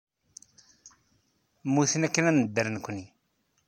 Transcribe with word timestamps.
Mmuten 1.67 2.05
akken 2.07 2.29
ad 2.29 2.35
nedder 2.35 2.67
nekkni. 2.71 3.05